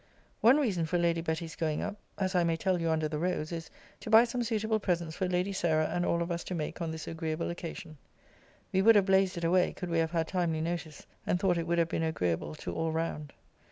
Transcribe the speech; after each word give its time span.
One 0.39 0.57
reason 0.57 0.87
for 0.87 0.97
Lady 0.97 1.21
Betty's 1.21 1.55
going 1.55 1.83
up, 1.83 1.95
as 2.17 2.33
I 2.33 2.43
may 2.43 2.57
tell 2.57 2.81
you 2.81 2.89
under 2.89 3.07
the 3.07 3.19
rose, 3.19 3.51
is, 3.51 3.69
to 3.99 4.09
buy 4.09 4.23
some 4.23 4.41
suitable 4.41 4.79
presents 4.79 5.15
for 5.15 5.27
Lady 5.29 5.53
Sarah 5.53 5.85
and 5.85 6.03
all 6.07 6.23
of 6.23 6.31
us 6.31 6.43
to 6.45 6.55
make 6.55 6.81
on 6.81 6.89
this 6.89 7.07
agreeable 7.07 7.51
occasion. 7.51 7.99
We 8.73 8.81
would 8.81 8.95
have 8.95 9.05
blazed 9.05 9.37
it 9.37 9.43
away, 9.43 9.73
could 9.73 9.91
we 9.91 9.99
have 9.99 10.09
had 10.09 10.27
timely 10.27 10.59
notice, 10.59 11.05
and 11.27 11.39
thought 11.39 11.59
it 11.59 11.67
would 11.67 11.77
have 11.77 11.89
been 11.89 12.01
agreeable 12.01 12.55
to 12.55 12.73
all 12.73 12.91
round. 12.91 13.31